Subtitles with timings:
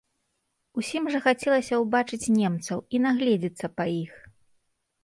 [0.81, 4.13] Усім жа хацелася ўбачыць немцаў і нагледзецца па іх.